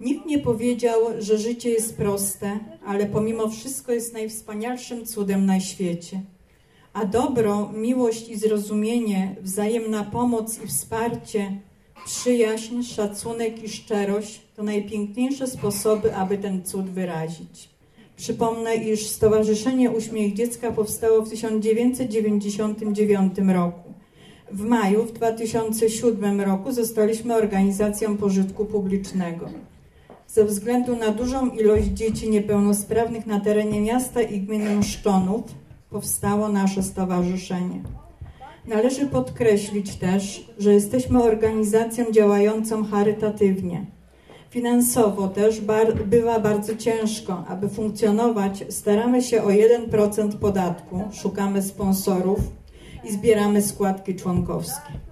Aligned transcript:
Nikt 0.00 0.26
nie 0.26 0.38
powiedział, 0.38 1.00
że 1.18 1.38
życie 1.38 1.70
jest 1.70 1.96
proste, 1.96 2.58
ale 2.86 3.06
pomimo 3.06 3.48
wszystko 3.48 3.92
jest 3.92 4.12
najwspanialszym 4.12 5.06
cudem 5.06 5.46
na 5.46 5.60
świecie. 5.60 6.20
A 6.92 7.04
dobro, 7.04 7.70
miłość 7.74 8.28
i 8.28 8.36
zrozumienie, 8.36 9.36
wzajemna 9.42 10.04
pomoc 10.04 10.64
i 10.64 10.66
wsparcie, 10.66 11.60
przyjaźń, 12.04 12.82
szacunek 12.82 13.64
i 13.64 13.68
szczerość 13.68 14.40
to 14.56 14.62
najpiękniejsze 14.62 15.46
sposoby, 15.46 16.14
aby 16.14 16.38
ten 16.38 16.64
cud 16.64 16.90
wyrazić. 16.90 17.68
Przypomnę, 18.16 18.76
iż 18.76 19.06
Stowarzyszenie 19.06 19.90
Uśmiech 19.90 20.34
Dziecka 20.34 20.72
powstało 20.72 21.22
w 21.22 21.30
1999 21.30 23.34
roku. 23.38 23.94
W 24.52 24.64
maju 24.64 25.04
w 25.04 25.12
2007 25.12 26.40
roku 26.40 26.72
zostaliśmy 26.72 27.34
organizacją 27.34 28.16
pożytku 28.16 28.64
publicznego. 28.64 29.67
Ze 30.28 30.44
względu 30.44 30.96
na 30.96 31.10
dużą 31.10 31.50
ilość 31.50 31.86
dzieci 31.86 32.30
niepełnosprawnych 32.30 33.26
na 33.26 33.40
terenie 33.40 33.80
miasta 33.80 34.22
i 34.22 34.40
gminy 34.40 34.76
Mszczonów 34.76 35.42
powstało 35.90 36.48
nasze 36.48 36.82
stowarzyszenie. 36.82 37.82
Należy 38.66 39.06
podkreślić 39.06 39.96
też, 39.96 40.50
że 40.58 40.74
jesteśmy 40.74 41.22
organizacją 41.22 42.04
działającą 42.12 42.84
charytatywnie. 42.84 43.86
Finansowo 44.50 45.28
też 45.28 45.60
bar 45.60 46.04
bywa 46.06 46.40
bardzo 46.40 46.76
ciężko. 46.76 47.44
Aby 47.48 47.68
funkcjonować, 47.68 48.64
staramy 48.68 49.22
się 49.22 49.42
o 49.42 49.48
1% 49.48 50.32
podatku, 50.32 51.02
szukamy 51.12 51.62
sponsorów 51.62 52.38
i 53.04 53.12
zbieramy 53.12 53.62
składki 53.62 54.14
członkowskie. 54.14 55.07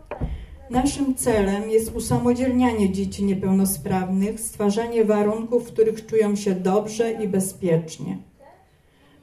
Naszym 0.71 1.15
celem 1.15 1.71
jest 1.71 1.97
usamodzielnianie 1.97 2.93
dzieci 2.93 3.25
niepełnosprawnych, 3.25 4.41
stwarzanie 4.41 5.05
warunków, 5.05 5.69
w 5.69 5.73
których 5.73 6.07
czują 6.07 6.37
się 6.37 6.55
dobrze 6.55 7.13
i 7.13 7.29
bezpiecznie. 7.29 8.19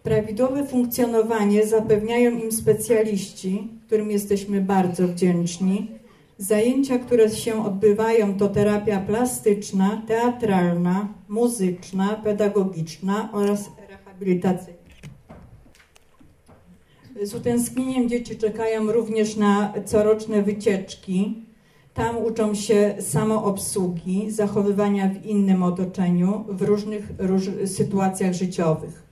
Prawidłowe 0.03 0.65
funkcjonowanie 0.65 1.67
zapewniają 1.67 2.31
im 2.31 2.51
specjaliści, 2.51 3.67
którym 3.85 4.11
jesteśmy 4.11 4.61
bardzo 4.61 5.07
wdzięczni. 5.07 5.91
Zajęcia, 6.37 6.99
które 6.99 7.29
się 7.29 7.65
odbywają, 7.65 8.37
to 8.37 8.49
terapia 8.49 8.99
plastyczna, 8.99 10.01
teatralna, 10.07 11.07
muzyczna, 11.29 12.21
pedagogiczna 12.23 13.29
oraz 13.33 13.69
rehabilitacyjna. 13.89 14.82
Z 17.21 17.33
utęsknieniem 17.33 18.09
dzieci 18.09 18.37
czekają 18.37 18.91
również 18.91 19.35
na 19.35 19.73
coroczne 19.85 20.43
wycieczki. 20.43 21.43
Tam 21.93 22.17
uczą 22.17 22.55
się 22.55 22.95
samoobsługi, 22.99 24.31
zachowywania 24.31 25.09
w 25.09 25.25
innym 25.25 25.63
otoczeniu, 25.63 26.45
w 26.49 26.61
różnych 26.61 27.11
róż 27.17 27.43
sytuacjach 27.65 28.33
życiowych. 28.33 29.03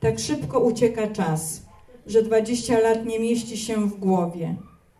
Tak 0.00 0.18
szybko 0.18 0.60
ucieka 0.60 1.06
czas, 1.06 1.66
że 2.06 2.22
20 2.22 2.78
lat 2.78 3.06
nie 3.06 3.20
mieści 3.20 3.56
się 3.56 3.86
w 3.86 3.98
głowie. 3.98 4.54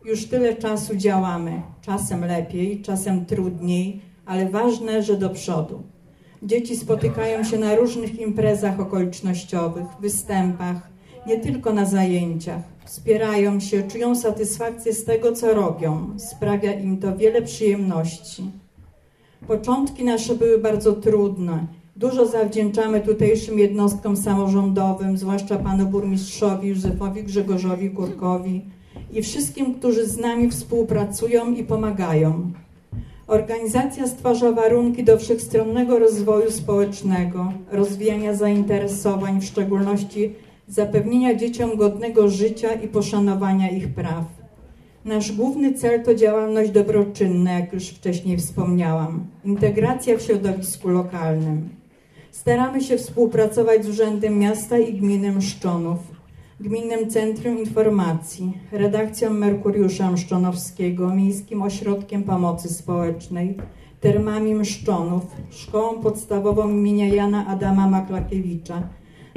Już 0.04 0.26
tyle 0.26 0.56
czasu 0.56 0.96
działamy, 0.96 1.62
czasem 1.82 2.24
lepiej, 2.24 2.82
czasem 2.82 3.26
trudniej, 3.26 4.00
ale 4.26 4.50
ważne, 4.50 5.02
że 5.02 5.16
do 5.16 5.30
przodu. 5.30 5.82
Dzieci 6.42 6.76
spotykają 6.76 7.44
się 7.44 7.58
na 7.58 7.74
różnych 7.74 8.20
imprezach 8.20 8.80
okolicznościowych, 8.80 9.86
występach, 10.00 10.91
nie 11.26 11.40
tylko 11.40 11.72
na 11.72 11.84
zajęciach. 11.84 12.62
Wspierają 12.84 13.60
się, 13.60 13.82
czują 13.82 14.14
satysfakcję 14.14 14.92
z 14.92 15.04
tego, 15.04 15.32
co 15.32 15.54
robią. 15.54 16.18
Sprawia 16.18 16.72
im 16.72 16.98
to 16.98 17.16
wiele 17.16 17.42
przyjemności. 17.42 18.42
Początki 19.46 20.04
nasze 20.04 20.34
były 20.34 20.58
bardzo 20.58 20.92
trudne. 20.92 21.66
Dużo 21.96 22.26
zawdzięczamy 22.26 23.00
tutejszym 23.00 23.58
jednostkom 23.58 24.16
samorządowym, 24.16 25.18
zwłaszcza 25.18 25.56
panu 25.56 25.86
burmistrzowi 25.86 26.68
Józefowi 26.68 27.22
Grzegorzowi 27.22 27.90
Kurkowi 27.90 28.64
i 29.12 29.22
wszystkim, 29.22 29.74
którzy 29.74 30.06
z 30.06 30.18
nami 30.18 30.50
współpracują 30.50 31.52
i 31.52 31.64
pomagają. 31.64 32.52
Organizacja 33.26 34.06
stwarza 34.06 34.52
warunki 34.52 35.04
do 35.04 35.18
wszechstronnego 35.18 35.98
rozwoju 35.98 36.50
społecznego, 36.50 37.52
rozwijania 37.72 38.34
zainteresowań, 38.34 39.40
w 39.40 39.44
szczególności 39.44 40.34
zapewnienia 40.72 41.34
dzieciom 41.34 41.76
godnego 41.76 42.28
życia 42.28 42.72
i 42.72 42.88
poszanowania 42.88 43.70
ich 43.70 43.88
praw. 43.88 44.24
Nasz 45.04 45.32
główny 45.32 45.74
cel 45.74 46.02
to 46.02 46.14
działalność 46.14 46.70
dobroczynna, 46.70 47.52
jak 47.52 47.72
już 47.72 47.88
wcześniej 47.88 48.38
wspomniałam, 48.38 49.26
integracja 49.44 50.18
w 50.18 50.22
środowisku 50.22 50.88
lokalnym. 50.88 51.68
Staramy 52.30 52.80
się 52.80 52.96
współpracować 52.96 53.84
z 53.84 53.88
Urzędem 53.88 54.38
Miasta 54.38 54.78
i 54.78 54.94
Gminy 54.94 55.32
Mszczonów, 55.32 55.98
Gminnym 56.60 57.10
Centrum 57.10 57.58
Informacji, 57.58 58.58
redakcją 58.72 59.30
Merkuriusza 59.30 60.10
Mszczonowskiego, 60.10 61.14
Miejskim 61.14 61.62
Ośrodkiem 61.62 62.22
Pomocy 62.22 62.68
Społecznej, 62.68 63.56
Termami 64.00 64.54
Mszczonów, 64.54 65.22
Szkołą 65.50 66.02
Podstawową 66.02 66.70
imienia 66.70 67.08
Jana 67.08 67.46
Adama 67.46 67.86
Maklakiewicza, 67.86 68.82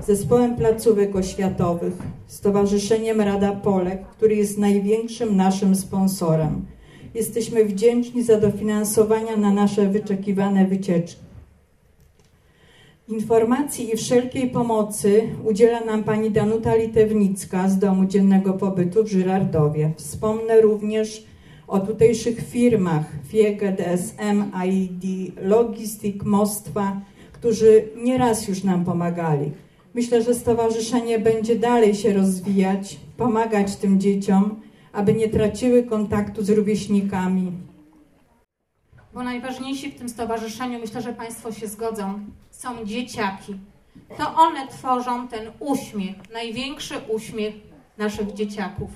Zespołem 0.04 0.56
Placówek 0.56 1.16
Oświatowych, 1.16 1.94
Stowarzyszeniem 2.28 3.22
Rada 3.22 3.52
Polek, 3.52 4.08
który 4.08 4.36
jest 4.36 4.58
największym 4.58 5.36
naszym 5.36 5.76
sponsorem. 5.76 6.66
Jesteśmy 7.14 7.66
wdzięczni 7.66 8.24
za 8.24 8.40
dofinansowania 8.40 9.38
na 9.38 9.54
nasze 9.54 9.88
wyczekiwane 9.88 10.66
wycieczki. 10.66 11.22
Informacji 13.08 13.94
i 13.94 13.98
wszelkiej 13.98 14.50
pomocy 14.50 15.22
udziela 15.44 15.80
nam 15.80 16.04
pani 16.04 16.32
Danuta 16.32 16.76
Litewnicka 16.76 17.70
z 17.70 17.80
Domu 17.80 18.06
Dziennego 18.06 18.54
Pobytu 18.54 19.04
w 19.04 19.08
Żyrardowie. 19.08 19.94
Wspomnę 19.98 20.62
również 20.62 21.26
o 21.68 21.80
tutejszych 21.80 22.48
firmach 22.50 23.06
FIEG, 23.28 23.76
DSM, 23.78 24.52
ID, 24.68 25.32
Logistik, 25.42 26.24
Mostwa, 26.24 27.02
którzy 27.34 27.88
nieraz 28.04 28.48
już 28.48 28.64
nam 28.64 28.86
pomagali. 28.86 29.52
Myślę, 29.96 30.22
że 30.22 30.36
stowarzyszenie 30.36 31.20
będzie 31.20 31.56
dalej 31.56 31.96
się 31.96 32.14
rozwijać, 32.14 32.98
pomagać 33.18 33.76
tym 33.76 34.00
dzieciom, 34.00 34.62
aby 34.94 35.14
nie 35.14 35.30
traciły 35.30 35.84
kontaktu 35.84 36.44
z 36.44 36.50
rówieśnikami. 36.50 37.52
Bo 39.14 39.24
najważniejsi 39.24 39.92
w 39.92 39.98
tym 39.98 40.10
stowarzyszeniu, 40.10 40.80
myślę, 40.80 41.02
że 41.02 41.14
Państwo 41.14 41.52
się 41.52 41.68
zgodzą, 41.68 42.20
są 42.52 42.86
dzieciaki. 42.86 43.56
To 44.18 44.36
one 44.36 44.68
tworzą 44.68 45.28
ten 45.28 45.52
uśmiech, 45.60 46.16
największy 46.34 46.96
uśmiech 47.08 47.56
naszych 47.98 48.34
dzieciaków. 48.34 48.90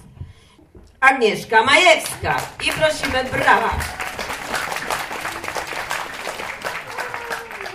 Agnieszka 1.00 1.64
Majewska 1.64 2.42
i 2.68 2.72
prosimy 2.72 3.24
brawa. 3.32 3.80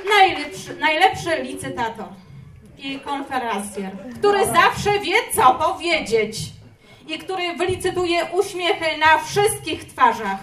Najlepszy, 0.08 0.76
najlepszy 0.76 1.42
licytator 1.42 2.23
konferencjer, 3.04 3.92
który 4.18 4.46
zawsze 4.46 4.98
wie, 4.98 5.14
co 5.36 5.54
powiedzieć 5.54 6.36
i 7.06 7.18
który 7.18 7.56
wylicytuje 7.56 8.24
uśmiechy 8.24 8.98
na 8.98 9.18
wszystkich 9.18 9.84
twarzach. 9.84 10.38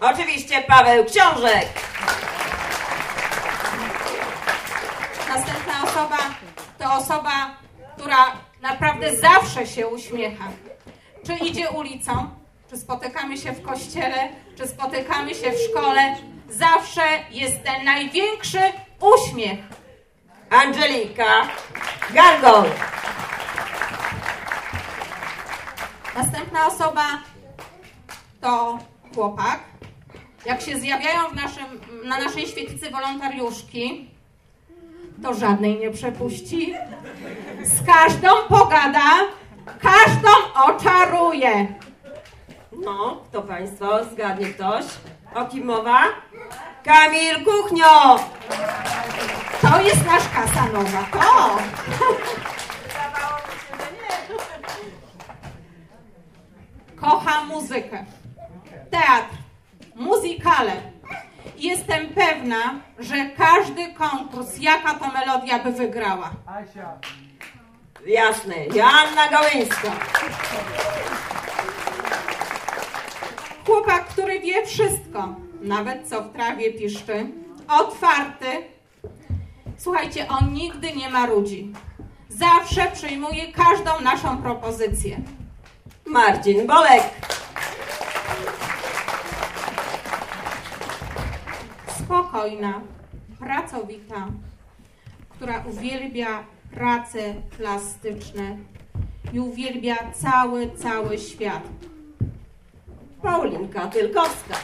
Oczywiście 0.00 0.62
Paweł 0.62 1.04
Książek. 1.04 1.66
Następna 5.28 5.82
osoba 5.84 6.18
to 6.78 6.94
osoba, 6.94 7.50
która 7.96 8.32
naprawdę 8.62 9.16
zawsze 9.16 9.66
się 9.66 9.86
uśmiecha. 9.86 10.44
Czy 11.26 11.34
idzie 11.34 11.70
ulicą, 11.70 12.30
czy 12.70 12.76
spotykamy 12.76 13.38
się 13.38 13.52
w 13.52 13.62
kościele, 13.62 14.28
czy 14.56 14.68
spotykamy 14.68 15.34
się 15.34 15.52
w 15.52 15.70
szkole, 15.70 16.16
zawsze 16.48 17.02
jest 17.30 17.64
ten 17.64 17.84
największy 17.84 18.60
uśmiech. 19.00 19.58
Angelika 20.50 21.48
Gargol. 22.10 22.64
Następna 26.14 26.66
osoba 26.66 27.06
to 28.40 28.78
chłopak. 29.14 29.60
Jak 30.46 30.60
się 30.60 30.78
zjawiają 30.78 31.28
w 31.32 31.34
naszym, 31.34 31.64
na 32.04 32.18
naszej 32.18 32.46
świetlicy 32.46 32.90
wolontariuszki, 32.90 34.10
to 35.22 35.34
żadnej 35.34 35.78
nie 35.78 35.90
przepuści. 35.90 36.74
Z 37.62 37.86
każdą 37.86 38.28
pogada, 38.48 39.10
każdą 39.80 40.30
oczaruje. 40.54 41.66
No, 42.72 43.20
to 43.32 43.42
Państwo, 43.42 44.04
zgadnie 44.04 44.46
ktoś. 44.46 44.84
O 45.34 45.44
kim 45.44 45.64
mowa? 45.64 46.02
Kamil 46.84 47.44
Kuchnio. 47.44 48.18
To 49.70 49.80
jest 49.80 50.06
nasz 50.06 50.28
Kasanowa. 50.28 51.02
To! 51.12 51.58
Kocha 56.96 57.44
muzykę, 57.44 58.04
teatr, 58.90 59.36
muzykale 59.94 60.72
jestem 61.58 62.08
pewna, 62.08 62.80
że 62.98 63.30
każdy 63.36 63.94
konkurs, 63.94 64.58
jaka 64.58 64.94
to 64.94 65.08
melodia 65.08 65.58
by 65.58 65.72
wygrała. 65.72 66.30
Jasne, 68.06 68.54
Joanna 68.74 69.28
Gałęska. 69.30 69.90
Chłopak, 73.66 74.04
który 74.04 74.40
wie 74.40 74.66
wszystko, 74.66 75.34
nawet 75.60 76.08
co 76.08 76.22
w 76.22 76.32
trawie 76.32 76.72
piszczy, 76.72 77.26
otwarty. 77.68 78.77
Słuchajcie, 79.78 80.28
on 80.28 80.52
nigdy 80.52 80.92
nie 80.92 81.10
marudzi. 81.10 81.72
Zawsze 82.28 82.90
przyjmuje 82.92 83.52
każdą 83.52 84.00
naszą 84.00 84.42
propozycję. 84.42 85.20
Marcin 86.06 86.66
Bolek. 86.66 87.02
spokojna, 92.08 92.80
pracowita, 93.38 94.26
która 95.28 95.64
uwielbia 95.70 96.44
prace 96.70 97.34
plastyczne 97.56 98.56
i 99.32 99.40
uwielbia 99.40 99.96
cały, 100.12 100.70
cały 100.70 101.18
świat. 101.18 101.62
Paulinka 103.22 103.86
Tylkowska. 103.86 104.54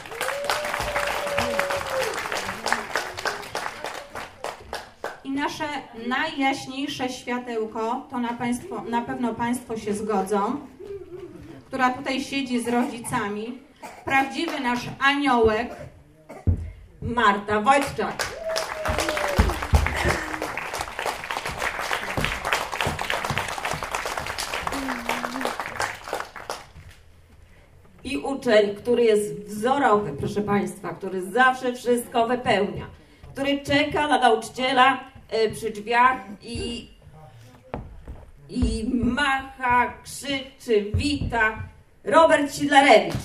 Nasze 5.35 5.63
najjaśniejsze 6.07 7.09
światełko, 7.09 8.07
to 8.09 8.19
na, 8.19 8.33
państwo, 8.33 8.83
na 8.89 9.01
pewno 9.01 9.33
Państwo 9.33 9.77
się 9.77 9.93
zgodzą, 9.93 10.59
która 11.67 11.89
tutaj 11.89 12.21
siedzi 12.21 12.63
z 12.63 12.67
rodzicami, 12.67 13.57
prawdziwy 14.05 14.59
nasz 14.59 14.89
aniołek, 14.99 15.75
Marta 17.01 17.61
Wojtczak. 17.61 18.25
I 28.03 28.17
uczeń, 28.17 28.75
który 28.75 29.03
jest 29.03 29.45
wzorowy, 29.45 30.11
proszę 30.19 30.41
Państwa, 30.41 30.89
który 30.89 31.31
zawsze 31.31 31.73
wszystko 31.73 32.27
wypełnia, 32.27 32.85
który 33.33 33.61
czeka 33.63 34.07
na 34.07 34.19
nauczyciela 34.19 35.14
przy 35.53 35.69
drzwiach 35.69 36.17
i, 36.41 36.89
i 38.49 38.89
macha, 38.93 39.93
krzyczy, 40.03 40.91
wita. 40.93 41.57
Robert 42.03 42.55
Sidlarewicz. 42.55 43.15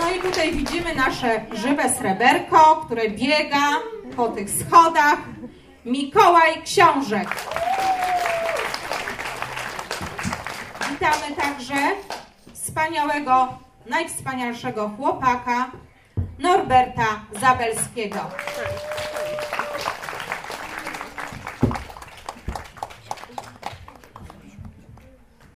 No 0.00 0.10
i 0.10 0.20
tutaj 0.20 0.52
widzimy 0.52 0.94
nasze 0.94 1.44
żywe 1.52 1.90
sreberko, 1.90 2.82
które 2.86 3.10
biega 3.10 3.68
po 4.16 4.28
tych 4.28 4.50
schodach. 4.50 5.18
Mikołaj 5.84 6.62
Książek. 6.62 7.28
Witamy 10.90 11.36
także 11.36 11.74
wspaniałego, 12.52 13.48
najwspanialszego 13.86 14.90
chłopaka 14.96 15.70
Norberta 16.40 17.26
Zabelskiego. 17.40 18.20